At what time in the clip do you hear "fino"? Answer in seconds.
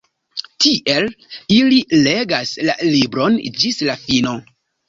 4.09-4.39